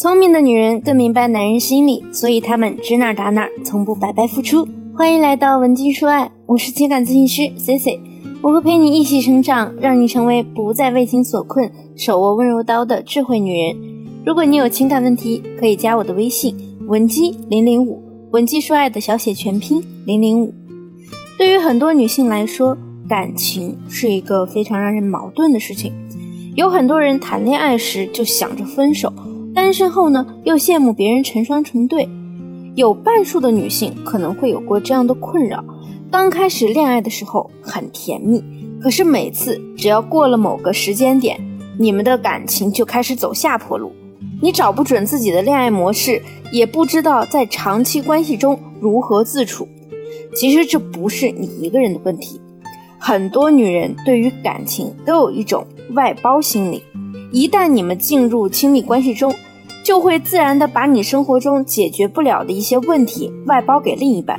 [0.00, 4.66] 聪明的女人更明白男人心理，所以她们指哪打哪，从不白白付出。
[4.96, 8.00] 欢迎来到文姬说爱，我是情感咨询师 C C，
[8.40, 13.76] 我会陪你一起成长，让你成为不再为情所困、手握温柔刀的智慧女人。
[14.24, 20.54] 如果你有情感问题，可以加我的微信文姬零零五，文姬说爱的小写全拼零零五。
[21.36, 22.74] 对于很多女性来说，
[23.06, 25.92] 感情是一个非常让人矛盾的事情。
[26.56, 29.12] 有很多人谈恋爱时就想着分手。
[29.70, 32.08] 单身后呢，又羡慕别人成双成对。
[32.74, 35.64] 有半数的女性可能会有过这样的困扰：
[36.10, 38.42] 刚开始恋爱的时候很甜蜜，
[38.82, 41.38] 可是每次只要过了某个时间点，
[41.78, 43.92] 你们的感情就开始走下坡路。
[44.42, 49.68] 你找不准自己的恋爱模式，也不知道在长期关系中如何自处。
[50.34, 52.40] 其实这不是你一个人的问题，
[52.98, 56.82] 很多女人对于感情都有一种外包心理。
[57.30, 59.32] 一旦你们进入亲密关系中，
[59.90, 64.38] 就会自然的把你生活中解决不了的一些问题外包给另一半。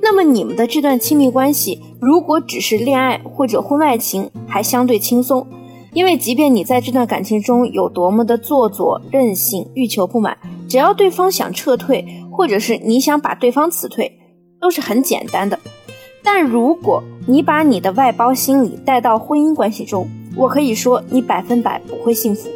[0.00, 5.44] 那么你们的这段亲密关系，如果只是恋爱或者婚外情，还相对轻松，
[5.92, 14.16] 因为即便你在这段感情中有多么的做作、任性、欲求不满，只要对方想撤退，或者是你想把对方辞退，
[14.60, 15.58] 都是很简单的。
[16.22, 22.48] 但如果你把你的外包心理带到婚姻关系中，我可以说，你百分百不会幸福。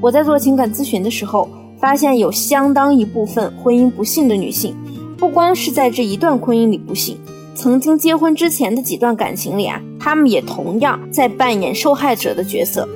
[0.00, 1.48] 我在做情感咨询的时候，
[1.80, 4.76] 发现有相当一部分婚姻不幸的女性，
[5.16, 7.18] 不光是在这一段婚姻里不幸，
[7.54, 12.86] 曾经结婚之前的几段感情里啊，她们也同样在扮演受害者的角色。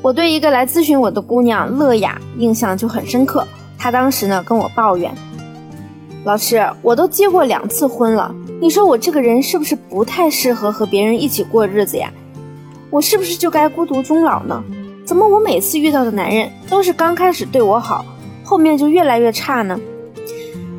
[0.00, 5.12] 我对一个来咨询我的姑娘乐雅印象就很深刻，她当时呢跟我抱怨
[6.24, 12.10] ：“老师，我都结过两次婚了，你说我这个人是不是不太适合和别人一起过日子呀？”
[12.88, 14.62] 我是不是就该孤独终老呢？
[15.06, 18.04] 怎么我每次遇到的男人都是刚开始对我好，
[18.42, 19.78] 后面就越来越差呢？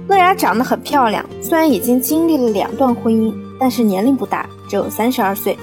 [0.09, 5.58] 乐雅长得很漂亮，虽然已经经历了两段婚姻，但是年龄不大，只有三十二岁。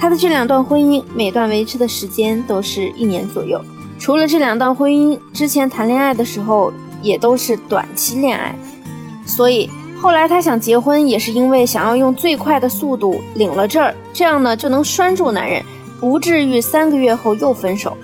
[0.00, 3.60] 她的这两段婚姻每段维持的时间都是一年左右。
[4.00, 8.52] 除了这两段婚姻，之前谈恋爱的时候也都是短期恋爱，
[9.26, 15.62] 所以后来她想结婚，也是因为想要用最快的速度领了证儿，这样呢就能拴住男人。
[16.00, 17.96] 不至于三个月后又分手。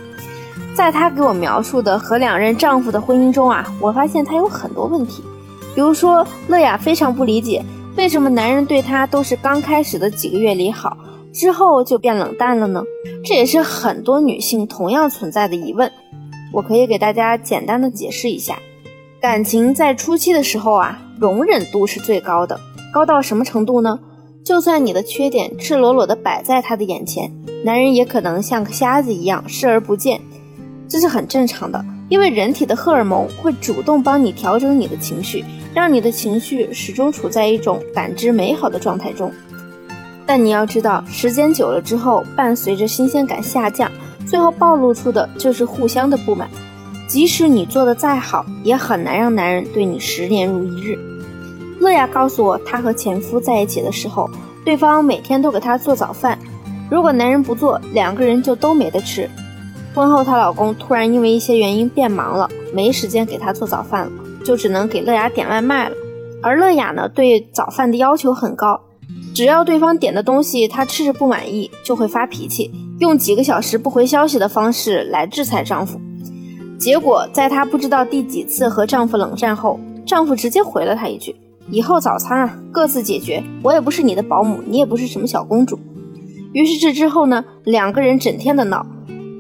[0.75, 5.23] 在她给我描述的和两任丈夫的婚姻中啊，我发现她有很多问题。
[5.75, 7.65] 比如说，乐雅非常不理解
[7.97, 10.97] 为什么男人对她都是刚开始的几个月里好，
[11.33, 12.83] 之后就变冷淡了呢？
[13.25, 15.91] 这也是很多女性同样存在的疑问。
[16.53, 18.59] 我可以给大家简单的解释一下：
[19.21, 22.61] 感情在初期的时候啊，容忍度是最高的，
[22.93, 23.99] 高到什么程度呢？
[24.45, 27.33] 就算你的缺点赤裸裸的摆在他的眼前，
[27.65, 30.21] 男人也可能像个瞎子一样视而不见，
[30.89, 39.33] 这是很正常的，因为人体的荷尔蒙会主动帮你调整你的情绪，让你的情绪始终处在一种感知美好的状态中。
[40.27, 43.91] 但你要知道，时间久了之后，伴随着新鲜感下降，
[44.27, 46.49] 最后暴露出的就是互相的不满。
[47.07, 50.99] 即使你做的再好，也很难让男人对你十年如一日。
[51.79, 54.31] 乐雅告诉我，她和前夫在一起的时候，
[54.65, 56.39] 对方每天都给她做早饭。
[56.91, 59.29] 如果男人不做，两个人就都没得吃。
[59.95, 64.13] 婚后，她老公突然因为一些原因变忙了，没时间给她做早饭了，
[64.45, 65.95] 就只能给乐雅点外卖了。
[66.43, 68.81] 而乐雅呢，对早饭的要求很高，
[69.33, 76.01] 只要对方点的东西她吃着不满意，就会发脾气，用几个小时不回消息的方式来制裁丈夫。
[76.77, 81.37] 结果，在她不知道第几次和丈夫冷战后，丈夫直接回了她一句。
[81.71, 83.43] 以后早餐啊，各自解决。
[83.63, 85.79] 我也不是你的保姆，你也不是什么小公主。
[86.53, 88.85] 于是这之后呢，两个人整天的闹。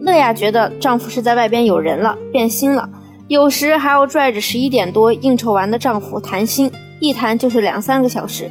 [0.04, 2.86] 乐雅觉得丈夫是在外边有人了，变心了，
[3.26, 6.70] 有时还要拽着十一点多应酬完的丈夫谈心，
[7.00, 8.50] 一谈就是两三个小时，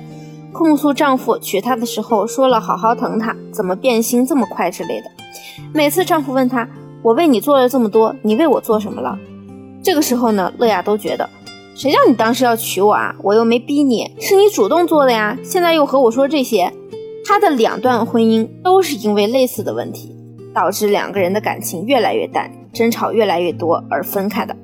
[0.51, 5.05] 控诉丈夫娶她的时候说了好好疼她，怎么变心这么快之类的。
[5.71, 6.67] 每次丈夫问她
[7.03, 9.15] ：“我为你做了这么多，你为我做什么了？”
[9.83, 11.29] 这个时候呢，乐雅都觉得。
[11.75, 13.15] 谁叫你当时要娶我啊？
[13.21, 15.37] 我又没逼你，是你主动做的呀。
[15.43, 16.73] 现在又和我说这些，
[17.23, 20.15] 她的两段婚姻都是因为类似的问题，
[20.53, 24.55] 导致两个人的感情越来越淡，争吵越来越多而分开的。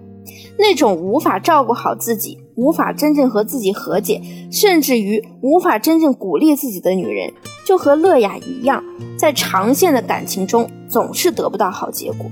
[0.58, 4.22] 那种无法照顾好自己，无法真正和自己和解，
[4.52, 7.32] 甚至于无法真正鼓励自己的女人，
[7.66, 8.84] 就和乐雅一样，
[9.18, 12.30] 在长线的感情中总是得不到好结果。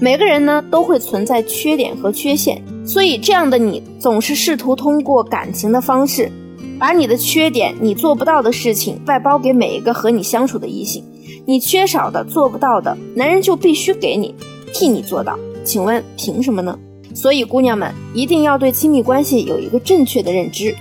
[0.00, 6.32] 每个人呢都会存在缺点和缺陷，所以这样的你总是试图通过感情的方式，
[6.78, 11.04] 把你的缺点、你做不到的事情外包给每一个和你相处的异性。
[11.48, 14.34] 你缺少的、做不到的，男人就必须给你，
[14.74, 15.34] 替你做到。
[15.64, 16.78] 请问凭什么呢？
[17.14, 20.76] 所以，姑娘们一定要对亲密关系有一个正确的认知。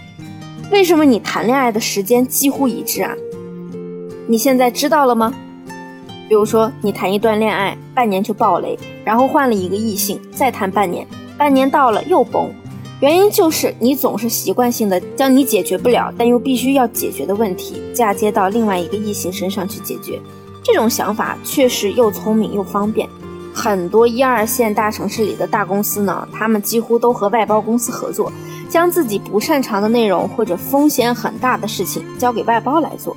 [0.69, 3.15] 为什么你谈恋爱的时间几乎一致啊？
[4.27, 5.33] 你现在知道了吗？
[6.27, 12.51] 比如说，你谈一段恋爱，半年就爆雷，然后换了一个异性，再谈半年，半年到了又崩，
[12.99, 20.19] 原因就是你总是习惯性的将你解决不了但又必须要解决的问题嫁接到另外一个异性身上去解决。
[20.67, 23.07] 这种想法确实又聪明又方便。
[23.53, 28.29] 很多一二线大城市里的大公司呢，他们几乎都和外包公司合作，
[28.69, 33.15] 将自己不擅长的内容或者风险很大的事情交给外包来做。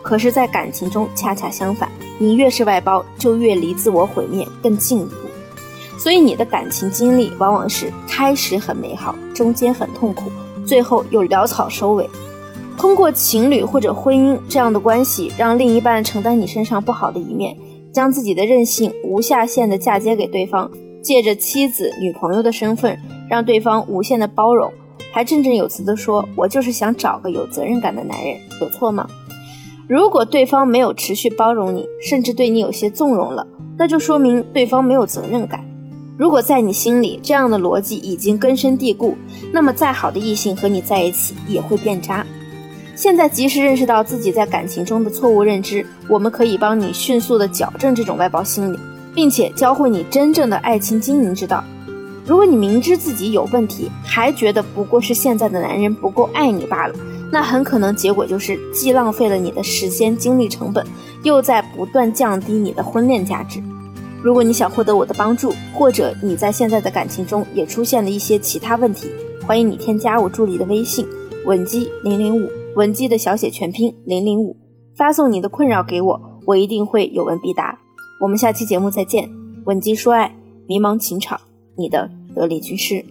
[0.00, 5.16] 可是，在感情中恰恰相反，你越是外包，就越离自我毁灭更近一步。
[5.98, 10.30] 所以，你的感情经历往往是开始很美好，中间很痛苦，
[10.64, 12.08] 最后又潦草收尾。
[12.82, 17.56] 通过情侣或者婚姻这样的关系，让另一半承担你身上不好的一面。
[17.92, 20.68] 将自己的任性无下限的嫁接给对方，
[21.00, 22.98] 借着妻子、女朋友的身份，
[23.30, 24.72] 让对方无限的包容，
[25.12, 29.06] 还振振有词的说：“我就是想找个有责任感的男人，有错吗？”
[29.86, 33.46] 如果对方没有持续包容你，甚至对你有些纵容了，
[33.78, 35.64] 那就说明对方没有责任感。
[36.18, 39.16] 如果在你心里这样的逻辑已经根深蒂固，
[39.52, 42.26] 那么再好的异性和你在一起也会变渣。
[43.02, 48.78] 现在及时认识到自己在感情中的错误认知，我们可以帮你迅速的矫正这种外包心理，
[49.12, 51.64] 并且教会你真正的爱情经营之道。
[52.24, 56.94] 如果你明知自己有问题，还觉得不过是现在的男人不够爱你罢了，
[57.32, 60.86] 那很可能结果就是既浪费了你的时间精力成本，
[61.24, 63.60] 又在不断降低你的婚恋价值。
[64.22, 69.10] 如果你想获得我的帮助，或者你在现在的感情中也出现了一些其他问题，
[69.44, 71.04] 欢迎你添加我助理的微信
[71.44, 72.48] 稳基零零五。
[72.74, 74.56] 文姬的小写全拼零零五，
[74.96, 77.78] 发送你的困扰给我，我一定会有问必答。
[78.18, 79.28] 我们下期节目再见。
[79.66, 80.34] 文姬说爱，
[80.66, 81.38] 迷茫情场，
[81.76, 83.04] 你的得力军师。